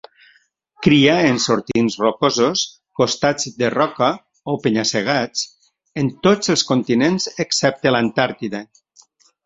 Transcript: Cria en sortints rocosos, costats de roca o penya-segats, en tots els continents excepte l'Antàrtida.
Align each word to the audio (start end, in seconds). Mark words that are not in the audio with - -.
Cria 0.85 1.17
en 1.31 1.35
sortints 1.43 1.97
rocosos, 2.03 2.63
costats 3.01 3.47
de 3.61 3.71
roca 3.75 4.09
o 4.55 4.57
penya-segats, 4.65 5.47
en 6.05 6.13
tots 6.29 6.55
els 6.57 6.67
continents 6.75 7.33
excepte 7.47 7.97
l'Antàrtida. 7.97 8.69